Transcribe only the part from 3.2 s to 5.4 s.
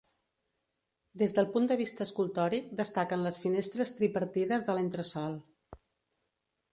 les finestres tripartides de l'entresòl.